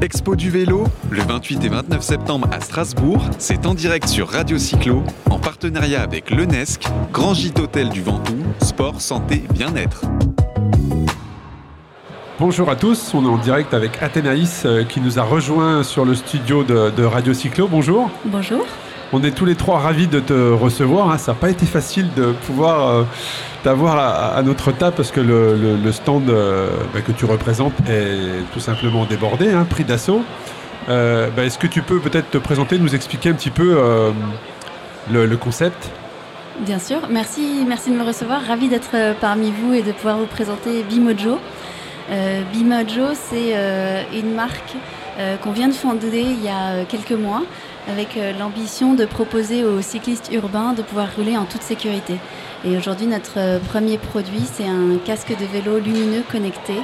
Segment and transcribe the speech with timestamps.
[0.00, 4.56] Expo du vélo, le 28 et 29 septembre à Strasbourg, c'est en direct sur Radio
[4.56, 10.02] Cyclo, en partenariat avec l'UNESC, Grand Gîte Hôtel du Ventoux, sport, santé, bien-être.
[12.38, 16.04] Bonjour à tous, on est en direct avec Athénaïs euh, qui nous a rejoint sur
[16.04, 17.66] le studio de, de Radio Cyclo.
[17.66, 18.08] Bonjour.
[18.24, 18.64] Bonjour.
[19.12, 21.10] On est tous les trois ravis de te recevoir.
[21.10, 21.18] hein.
[21.18, 23.02] Ça n'a pas été facile de pouvoir euh,
[23.62, 23.98] t'avoir
[24.36, 29.06] à, notre table parce que le, stand euh, bah, que tu représentes est tout simplement
[29.06, 30.22] débordé, hein, pris d'assaut.
[30.90, 33.78] Euh, bah, Est-ce que tu peux peut-être te présenter, nous expliquer un petit peu
[35.10, 35.90] le, concept?
[36.60, 38.42] Bien sûr, merci, merci de me recevoir.
[38.46, 41.38] Ravi d'être parmi vous et de pouvoir vous présenter Bimojo.
[42.52, 43.54] Bimojo, c'est
[44.12, 44.74] une marque
[45.42, 47.42] qu'on vient de fonder il y a quelques mois
[47.88, 52.16] avec euh, l'ambition de proposer aux cyclistes urbains de pouvoir rouler en toute sécurité.
[52.64, 56.74] Et aujourd'hui, notre euh, premier produit, c'est un casque de vélo lumineux connecté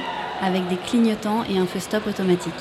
[0.41, 2.53] avec des clignotants et un feu stop automatique.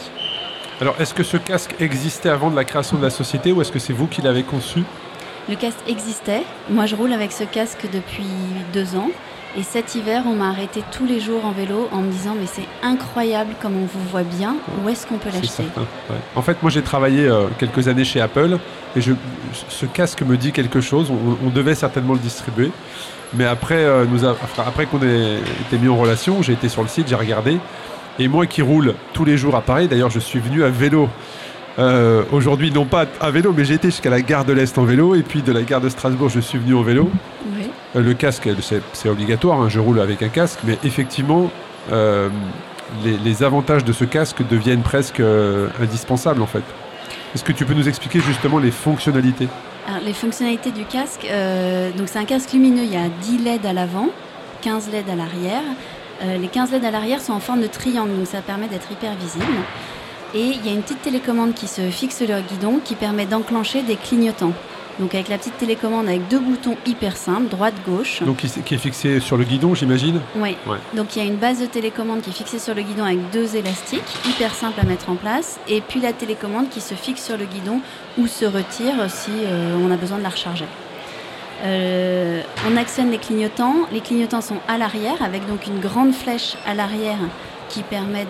[0.80, 3.72] Alors, est-ce que ce casque existait avant de la création de la société ou est-ce
[3.72, 4.82] que c'est vous qui l'avez conçu?
[5.48, 6.42] Le casque existait.
[6.70, 8.26] Moi, je roule avec ce casque depuis
[8.72, 9.10] deux ans.
[9.56, 12.46] Et cet hiver, on m'a arrêté tous les jours en vélo en me disant Mais
[12.46, 14.56] c'est incroyable comme on vous voit bien.
[14.84, 16.16] Où est-ce qu'on peut l'acheter ouais.
[16.34, 18.58] En fait, moi j'ai travaillé euh, quelques années chez Apple
[18.96, 19.12] et je,
[19.68, 21.10] ce casque me dit quelque chose.
[21.10, 22.72] On, on devait certainement le distribuer.
[23.32, 26.68] Mais après, euh, nous a- enfin, après qu'on ait été mis en relation, j'ai été
[26.68, 27.58] sur le site, j'ai regardé.
[28.18, 31.08] Et moi qui roule tous les jours à Paris, d'ailleurs je suis venu à vélo.
[31.78, 34.84] euh, Aujourd'hui, non pas à vélo, mais j'ai été jusqu'à la gare de l'Est en
[34.84, 35.14] vélo.
[35.14, 37.08] Et puis de la gare de Strasbourg, je suis venu en vélo.
[37.96, 38.48] Euh, Le casque,
[38.92, 41.50] c'est obligatoire, hein, je roule avec un casque, mais effectivement,
[41.92, 42.28] euh,
[43.04, 46.62] les, avantages de ce casque deviennent presque euh, indispensables en fait.
[47.34, 49.48] Est-ce que tu peux nous expliquer justement les fonctionnalités?
[50.04, 52.84] Les fonctionnalités du casque, c'est un casque lumineux.
[52.84, 54.08] Il y a 10 LED à l'avant,
[54.62, 55.62] 15 LED à l'arrière.
[56.40, 59.14] Les 15 LED à l'arrière sont en forme de triangle, donc ça permet d'être hyper
[59.16, 59.44] visible.
[60.32, 63.26] Et il y a une petite télécommande qui se fixe sur le guidon qui permet
[63.26, 64.54] d'enclencher des clignotants.
[64.98, 68.22] Donc avec la petite télécommande avec deux boutons hyper simples, droite-gauche.
[68.22, 70.56] Donc qui, qui est fixé sur le guidon, j'imagine Oui.
[70.66, 70.78] Ouais.
[70.94, 73.30] Donc il y a une base de télécommande qui est fixée sur le guidon avec
[73.30, 77.24] deux élastiques, hyper simple à mettre en place, et puis la télécommande qui se fixe
[77.24, 77.80] sur le guidon
[78.18, 80.66] ou se retire si euh, on a besoin de la recharger.
[81.64, 83.86] Euh, on actionne les clignotants.
[83.92, 87.18] Les clignotants sont à l'arrière avec donc une grande flèche à l'arrière
[87.74, 88.24] qui permet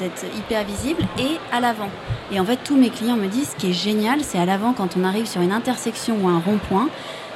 [0.00, 1.90] d'être hyper visible et à l'avant.
[2.32, 4.72] Et en fait, tous mes clients me disent ce qui est génial, c'est à l'avant
[4.72, 6.88] quand on arrive sur une intersection ou un rond-point,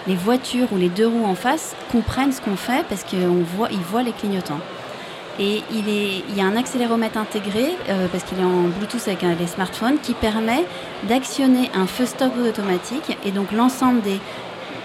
[0.08, 3.04] les voitures ou les deux roues en face comprennent ce qu'on fait parce
[3.56, 4.58] voient, ils voient les clignotants.
[5.38, 9.06] Et il, est, il y a un accéléromètre intégré, euh, parce qu'il est en Bluetooth
[9.06, 10.64] avec un- les smartphones, qui permet
[11.08, 13.16] d'actionner un feu stop automatique.
[13.24, 14.18] Et donc l'ensemble des,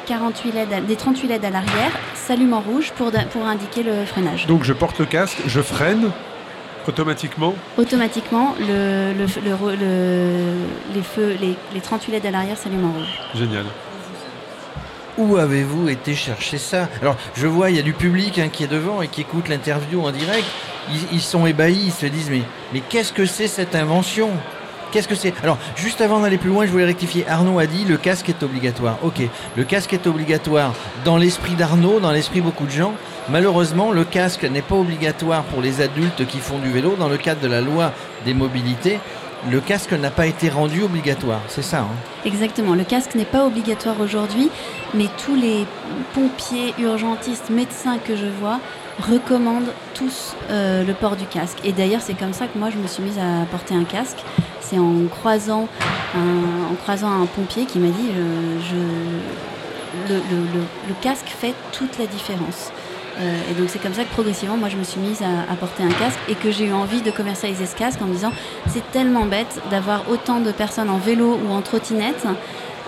[0.05, 4.45] 48 LED des 38 LED à l'arrière s'allument en rouge pour, pour indiquer le freinage.
[4.47, 6.11] Donc je porte le casque, je freine
[6.87, 7.53] automatiquement.
[7.77, 12.93] Automatiquement, le, le, le- le- les, feux, les, les 38 LED à l'arrière s'allument en
[12.99, 13.19] rouge.
[13.35, 13.65] Génial.
[15.17, 16.89] Où avez-vous été chercher ça?
[17.01, 19.47] Alors, je vois, il y a du public hein, qui est devant et qui écoute
[19.47, 20.45] l'interview en direct.
[20.91, 22.41] Ils, ils sont ébahis, ils se disent mais,
[22.73, 24.31] mais qu'est-ce que c'est cette invention?
[24.91, 25.33] Qu'est-ce que c'est?
[25.43, 27.27] Alors, juste avant d'aller plus loin, je voulais rectifier.
[27.27, 28.97] Arnaud a dit le casque est obligatoire.
[29.03, 29.21] Ok,
[29.55, 30.73] le casque est obligatoire
[31.05, 32.93] dans l'esprit d'Arnaud, dans l'esprit de beaucoup de gens.
[33.29, 36.95] Malheureusement, le casque n'est pas obligatoire pour les adultes qui font du vélo.
[36.99, 37.93] Dans le cadre de la loi
[38.25, 38.99] des mobilités,
[39.49, 41.39] le casque n'a pas été rendu obligatoire.
[41.47, 41.79] C'est ça.
[41.79, 41.95] hein
[42.25, 44.49] Exactement, le casque n'est pas obligatoire aujourd'hui,
[44.93, 45.65] mais tous les
[46.13, 48.59] pompiers, urgentistes, médecins que je vois
[49.09, 51.57] recommandent tous euh, le port du casque.
[51.63, 54.19] Et d'ailleurs, c'est comme ça que moi, je me suis mise à porter un casque.
[54.59, 55.67] C'est en croisant
[56.15, 58.59] un, pompier qui m'a dit euh,
[60.09, 62.71] le casque fait toute la différence.
[63.19, 65.83] Euh, et donc c'est comme ça que progressivement, moi je me suis mise à, porter
[65.83, 68.31] un casque et que j'ai eu envie de commercialiser ce casque en me disant
[68.67, 72.25] c'est tellement bête d'avoir autant de personnes en vélo ou en trottinette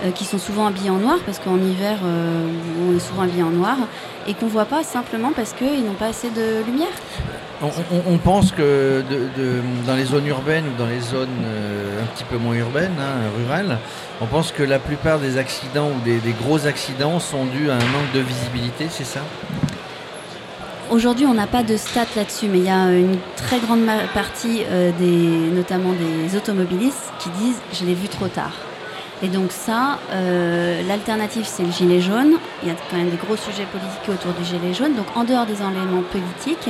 [0.04, 2.48] euh, qui sont souvent habillées en noir parce qu'en hiver euh,
[2.90, 3.78] on est souvent habillé en noir
[4.28, 6.88] et qu'on voit pas simplement parce qu'ils n'ont pas assez de lumière.
[7.62, 9.02] On, pense que
[9.88, 11.30] dans les zones urbaines ou dans les zones
[12.02, 13.80] un petit peu moins urbaines, hein, rurales,
[14.20, 17.78] on pense que la plupart des accidents ou des gros accidents sont dus à un
[17.78, 19.22] manque de visibilité, c'est ça?
[20.92, 24.62] Aujourd'hui, on n'a pas de stats là-dessus, mais il y a une très grande partie,
[24.70, 28.54] euh, des, notamment des automobilistes, qui disent je l'ai vu trop tard.
[29.24, 32.34] Et donc ça, euh, l'alternative, c'est le gilet jaune.
[32.62, 34.94] Il y a quand même des gros sujets politiques autour du gilet jaune.
[34.94, 36.70] Donc en dehors des éléments politiques,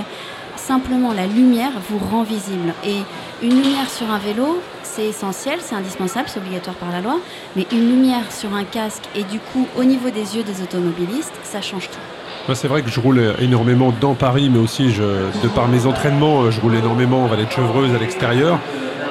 [0.56, 2.73] simplement la lumière vous rend visible.
[2.85, 3.00] Et
[3.44, 7.18] une lumière sur un vélo, c'est essentiel, c'est indispensable, c'est obligatoire par la loi.
[7.57, 11.33] Mais une lumière sur un casque et du coup au niveau des yeux des automobilistes,
[11.44, 12.14] ça change tout.
[12.47, 16.44] Moi, c'est vrai que je roule énormément dans Paris, mais aussi, de par mes entraînements,
[16.44, 18.59] euh, je roule énormément en vallée de Chevreuse à l'extérieur.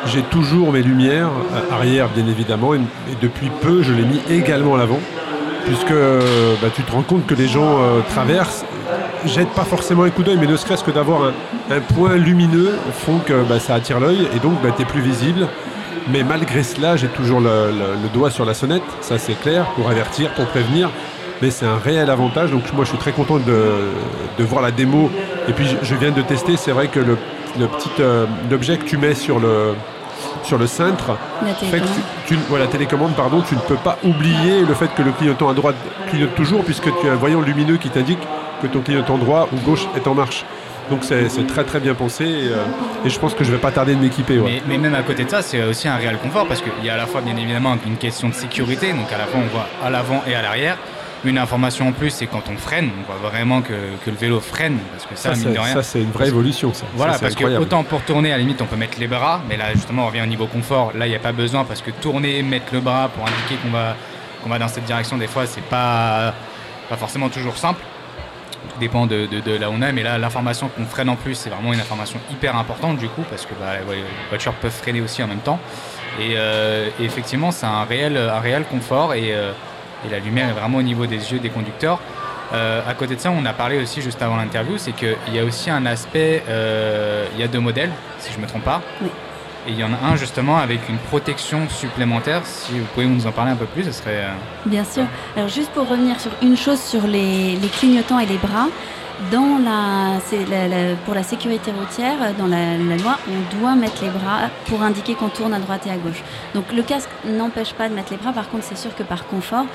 [0.06, 2.80] j'ai toujours mes lumières euh, arrière, bien évidemment, et,
[3.20, 5.00] depuis peu, je l'ai mis également à l'avant,
[5.64, 7.76] puisque euh, bah, tu te rends compte que les gens
[8.10, 8.64] traversent,
[9.26, 11.32] jettent pas forcément un coup d'œil, mais ne serait-ce que d'avoir
[11.72, 12.70] un, point lumineux
[13.04, 15.48] font que bah, ça attire l'œil, et donc bah, tu es plus visible.
[16.08, 20.32] Mais malgré cela, j'ai toujours le doigt sur la sonnette, ça c'est clair, pour avertir,
[20.34, 20.90] pour prévenir.
[21.42, 23.90] Mais c'est un réel avantage, donc moi je suis très content de,
[24.38, 25.10] de voir la démo.
[25.48, 27.18] Et puis je, je viens de tester, c'est vrai que le,
[27.58, 29.74] le petit euh, objet que tu mets sur le,
[30.44, 31.88] sur le cintre, La fait que télécommande.
[32.26, 35.48] tu, tu- voilà, télécommande, pardon, tu ne peux pas oublier le fait que le clignotant
[35.48, 35.76] à droite
[36.08, 38.20] clignote toujours, puisque tu as un voyant lumineux qui t'indique
[38.62, 40.44] que ton clignotant droit ou gauche est en marche.
[40.90, 42.56] Donc c'est c'est très très bien pensé et, euh,
[43.06, 44.38] et je pense que je vais pas tarder de m'équiper.
[44.38, 44.62] ouais.
[44.66, 46.90] Mais, mais même à côté de ça, c'est aussi un réel confort parce qu'il y
[46.90, 48.92] a à la fois, bien évidemment, une question de sécurité.
[48.92, 50.76] Donc à la fois, on voit à l'avant et à l'arrière.
[51.24, 53.72] Une information en plus, c'est quand on freine, on voit vraiment que,
[54.04, 54.78] que le vélo freine.
[54.92, 55.72] Parce que ça, Ça, mine c'est- de rien.
[55.74, 56.74] ça, c'est une vraie évolution.
[56.74, 56.84] Ça.
[56.94, 59.40] Voilà, Ça, parce que autant pour tourner, à la limite, on peut mettre les bras,
[59.48, 60.92] mais là, justement, on revient au niveau confort.
[60.94, 63.70] Là, il n'y a pas besoin parce que tourner, mettre le bras pour indiquer qu'on
[63.70, 63.96] va,
[64.42, 66.34] qu'on va dans cette direction, des fois, c'est pas,
[66.90, 67.80] pas forcément toujours simple.
[68.74, 71.16] Tout dépend de, de- de là où on est, mais là, l'information qu'on freine en
[71.16, 74.70] plus, c'est vraiment une information hyper importante du coup, parce que bah, les voitures peuvent
[74.72, 75.58] freiner aussi en même temps.
[76.20, 79.52] Et, euh, et effectivement, c'est un réel, un réel confort et, euh,
[80.06, 81.98] et la lumière est vraiment au niveau des yeux des conducteurs.
[82.52, 85.38] Euh, à côté de ça, on a parlé aussi juste avant l'interview, c'est qu'il y
[85.38, 88.64] a aussi un aspect, euh, il y a deux modèles, si je ne me trompe
[88.64, 88.80] pas.
[89.02, 89.08] Oui.
[89.66, 92.42] Et il y en a un justement avec une protection supplémentaire.
[92.44, 94.16] Si vous pouvez nous en parler un peu plus, ce serait.
[94.24, 94.28] euh,
[94.66, 95.04] Bien sûr.
[95.36, 98.66] Alors juste pour revenir sur une chose sur les, les clignotants et les bras,
[99.30, 103.74] dans la, c'est la- la- pour la sécurité routière, dans la, la loi, on doit
[103.74, 106.22] mettre les bras pour indiquer qu'on tourne à droite et à gauche.
[106.54, 108.32] Donc le casque n'empêche pas de mettre les bras.
[108.32, 109.66] Par contre, c'est sûr que par confort,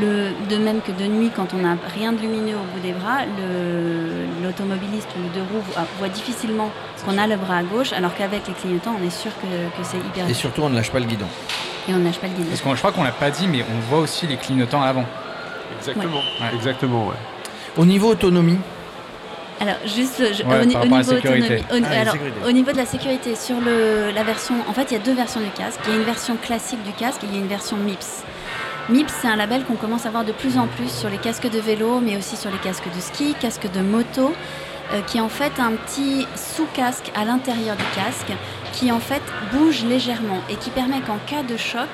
[0.00, 2.92] le, de même que de nuit, quand on n'a rien de lumineux au bout des
[2.92, 6.70] bras, le- l'automobiliste ou le deux roues voit, voit difficilement
[7.04, 9.82] qu'on a le bras à gauche, alors qu'avec les clignotants, on est sûr que, que
[9.86, 11.26] c'est hyper Et surtout, on ne lâche pas le guidon.
[11.88, 12.48] et on nage pas le guidon.
[12.48, 14.86] Parce que je crois qu'on l'a pas dit, mais on voit aussi les clignotants à
[14.86, 15.04] l'avant.
[15.78, 16.16] Exactement.
[16.40, 16.54] Ouais.
[16.54, 17.06] Exactement.
[17.08, 17.14] ouais.
[17.76, 18.58] Au niveau autonomie,
[19.60, 20.88] Alors, juste je- Ouais, niveau
[21.38, 21.64] sécurité.
[21.84, 22.14] Ah, alors,
[22.48, 25.14] au niveau de la sécurité, sur le, la version, en fait, il y a deux
[25.14, 25.80] versions du casque.
[25.86, 28.24] Il y a une version classique du casque et il y a une version MIPS.
[28.90, 31.48] MIPS, c'est un label qu'on commence à voir de plus en plus sur les casques
[31.48, 34.34] de vélo, mais aussi sur les casques de ski, casques de moto,
[34.92, 38.32] euh, qui est en fait un petit sous-casque à l'intérieur du casque,
[38.72, 39.22] qui en fait
[39.52, 41.88] bouge légèrement et qui permet qu'en cas de choc,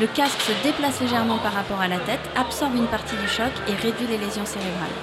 [0.00, 3.50] le casque se déplace légèrement par rapport à la tête, absorbe une partie du choc
[3.68, 4.96] et réduit les lésions cérébrales.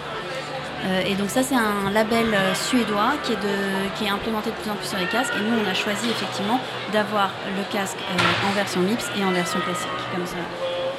[0.86, 4.76] Euh, et donc ça c'est un label euh, suédois qui est, implémenté de plus en
[4.76, 6.60] plus sur les casques et nous on a choisi effectivement
[6.94, 9.88] d'avoir le casque euh, en version MIPS et en version classique.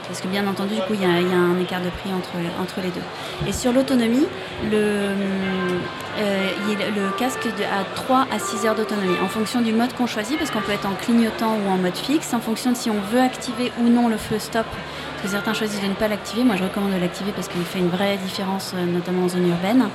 [0.06, 2.90] Parce que bien entendu du coup il y, a- un écart de prix entre, les
[2.90, 3.00] deux.
[3.48, 4.26] Et sur l'autonomie,
[4.70, 5.10] le,
[6.18, 10.50] le casque a 3 à 6 heures d'autonomie en fonction du mode qu'on choisit parce
[10.50, 13.20] qu'on peut être en clignotant ou en mode fixe en fonction de si on veut
[13.20, 14.66] activer ou non le feu stop
[15.20, 16.44] que certains choisissent de ne pas l'activer.
[16.44, 19.48] Moi, je recommande de l'activer parce qu'il fait une vraie différence, euh, notamment en zone
[19.48, 19.88] urbaine.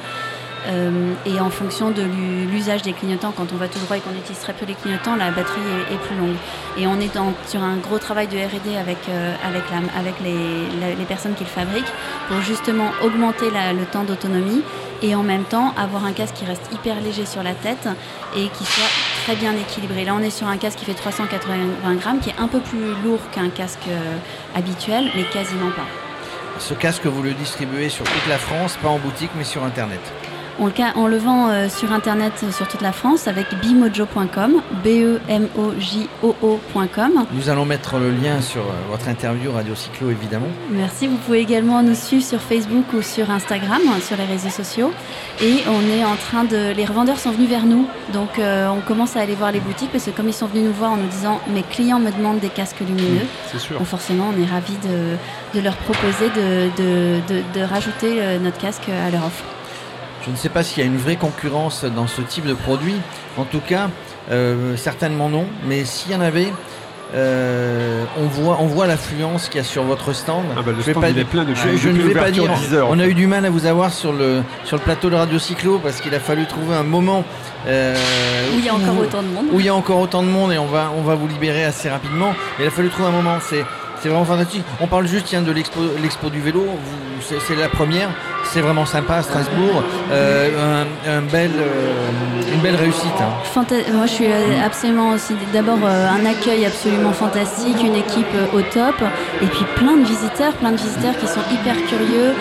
[0.67, 3.99] Euh, et en fonction de l'u- l'usage des clignotants, quand on va tout droit et
[3.99, 5.61] qu'on utilise très peu les clignotants, la batterie
[5.91, 6.35] est, plus longue.
[6.77, 7.11] Et on est
[7.45, 9.63] sur un gros travail de R&D avec, euh, avec,
[10.23, 11.93] les, personnes qui le fabriquent
[12.27, 14.63] pour justement augmenter le temps d'autonomie
[15.03, 17.87] et en même temps avoir un casque qui reste hyper léger sur la tête
[18.35, 18.89] et qui soit
[19.25, 20.05] très bien équilibré.
[20.05, 22.93] Là, on est sur un casque qui fait 380 grammes, qui est un peu plus
[23.03, 24.17] lourd qu'un casque euh,
[24.53, 25.87] habituel, mais quasiment pas.
[26.59, 29.99] ce casque, vous le distribuez sur toute la France, pas en boutique, mais sur Internet.
[30.57, 33.47] On le, ca- on le vend euh, sur internet euh, sur toute la France avec
[33.61, 34.61] bimojo.com,
[35.85, 37.25] B-E-M-O-J-O-O.com.
[37.33, 40.47] Nous allons mettre le lien sur euh, votre interview Radio Cyclo, évidemment.
[40.69, 41.07] Merci.
[41.07, 44.91] Vous pouvez également nous suivre sur Facebook ou sur Instagram, hein, sur les réseaux sociaux.
[45.41, 46.71] Et on est en train de.
[46.73, 47.87] Les revendeurs sont venus vers nous.
[48.13, 50.65] Donc euh, on commence à aller voir les boutiques parce que comme ils sont venus
[50.65, 53.25] nous voir en nous disant mes clients me demandent des casques lumineux,
[53.79, 55.17] donc forcément on est ravis de,
[55.59, 59.43] de leur proposer de, de, de- de rajouter notre casque à leur offre.
[60.25, 62.95] Je ne sais pas s'il y a une vraie concurrence dans ce type de produit.
[63.37, 63.89] En tout cas,
[64.31, 65.45] euh, certainement non.
[65.67, 66.51] Mais s'il y en avait,
[67.13, 70.43] euh, on voit, on voit l'affluence qu'il y a sur votre stand.
[70.57, 72.07] Ah bah, le je vais stand, pas il est plein depuis- je, je depuis ne
[72.09, 72.51] vais pas dire.
[72.53, 75.09] 10 heures, on a eu du mal à vous avoir sur le, sur le plateau
[75.09, 77.23] de Radio Cyclo parce qu'il a fallu trouver un moment
[77.67, 77.95] euh,
[78.55, 79.45] Où il y a encore où- autant de monde.
[79.51, 81.63] où il y a encore autant de monde et on va, on va vous libérer
[81.63, 82.33] assez rapidement.
[82.59, 83.37] Il a fallu trouver un moment.
[83.41, 83.63] C'est,
[84.01, 84.63] c'est vraiment fantastique.
[84.81, 86.65] On parle juste tiens, de l'expo, l'expo du vélo.
[87.21, 88.09] C'est la première.
[88.45, 89.83] C'est vraiment sympa à Strasbourg.
[90.11, 93.05] Euh, un, un bel, euh, une belle réussite.
[93.19, 93.33] hein.
[93.53, 95.33] Fanta- Moi, je suis euh, absolument aussi.
[95.53, 98.95] D'abord, euh, un accueil absolument fantastique, une équipe euh, au top,
[99.41, 102.33] et puis plein de visiteurs, plein de visiteurs qui sont hyper curieux,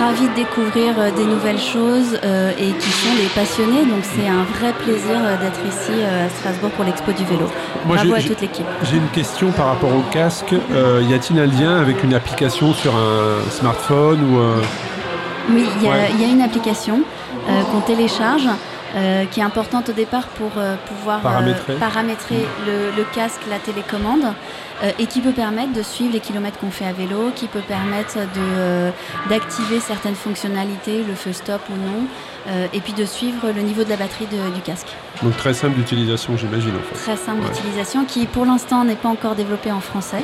[0.00, 3.84] ravis de découvrir euh, des nouvelles choses euh, et qui sont des passionnés.
[3.84, 7.46] Donc, c'est un vrai plaisir euh, d'être ici euh, à Strasbourg pour l'expo du vélo.
[7.84, 8.66] Moi, Bravo j'ai- à j'ai- toute l'équipe.
[8.84, 10.54] J'ai une question par rapport au casque.
[10.72, 14.56] Euh, y a-t-il un lien avec une application sur un smartphone ou euh,
[15.50, 16.10] Oui, il y, a- Ouais.
[16.14, 17.00] il y a une application
[17.48, 18.48] euh, qu'on télécharge.
[18.96, 21.74] euh, qui est importante au départ pour euh, pouvoir Paramétrer.
[21.74, 24.32] paramétrer le, le casque, la télécommande,
[24.98, 28.16] et qui peut permettre de suivre les kilomètres qu'on fait à vélo, qui peut permettre
[29.28, 32.06] d'activer certaines fonctionnalités, le feu stop ou non,
[32.72, 34.88] et puis de suivre le niveau de la batterie de- du casque.
[35.22, 36.94] donc très simple d'utilisation, j'imagine en fait.
[36.94, 37.50] Très simple Ouais.
[37.50, 40.22] d'utilisation, qui pour l'instant n'est pas encore développé en français,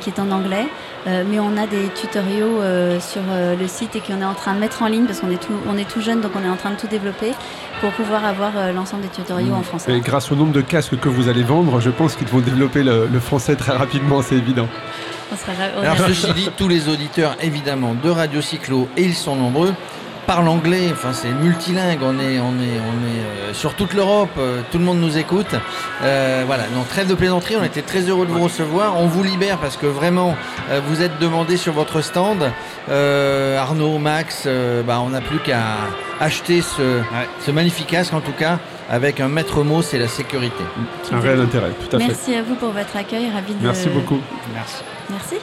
[0.00, 0.66] qui est en anglais.
[1.06, 4.34] Euh, mais on a des tutoriaux euh, sur euh, le site et qu'on est en
[4.34, 6.44] train de mettre en ligne parce qu'on est tout, on est tout jeune, donc on
[6.44, 7.32] est en train de tout développer
[7.80, 9.96] pour pouvoir avoir euh, l'ensemble des tutoriaux en français.
[9.96, 12.82] Et grâce au nombre de casques que vous allez vendre, je pense qu'ils vont développer
[12.82, 14.68] le, le français très rapidement, c'est évident.
[15.32, 19.04] On sera ra- on Alors ceci dit, tous les auditeurs évidemment de Radio Cyclo, et
[19.04, 19.72] ils sont nombreux,
[20.30, 24.30] parlent anglais, enfin c'est multilingue, on est, on est, on est euh, sur toute l'Europe,
[24.38, 25.56] euh, tout le monde nous écoute.
[26.04, 29.24] Euh, voilà, donc trêve de plaisanterie, on était très heureux de vous recevoir, on vous
[29.24, 30.36] libère parce que vraiment
[30.70, 32.52] euh, vous êtes demandé sur votre stand.
[32.88, 35.64] Euh, Arnaud, Max, euh, bah, on n'a plus qu'à
[36.20, 37.00] acheter ce,
[37.44, 38.58] ce magnifique casque en tout cas,
[38.88, 40.64] avec un maître mot, c'est la sécurité.
[41.12, 42.08] Un réel intérêt, tout à fait.
[42.08, 43.62] Merci à vous pour votre accueil, ravi de.
[43.64, 44.18] Merci beaucoup.
[44.54, 44.82] Merci.
[45.10, 45.36] Merci.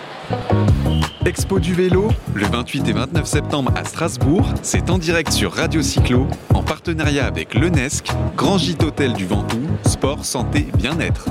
[1.26, 5.82] Expo du vélo, le 28 et 29 septembre à Strasbourg, c'est en direct sur Radio
[5.82, 8.08] Cyclo, en partenariat avec l'UNESC,
[8.38, 11.26] Grand Gîte Hôtel du Ventoux, Sport, Santé, Bien-être.